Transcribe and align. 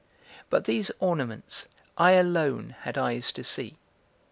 But 0.49 0.65
these 0.65 0.89
ornaments 0.99 1.67
I 1.95 2.13
alone 2.13 2.75
had 2.79 2.97
eyes 2.97 3.31
to 3.33 3.43
see. 3.43 3.77